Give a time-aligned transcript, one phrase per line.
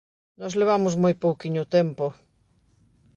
[0.39, 2.05] Nós levamos moi pouquiño tempo.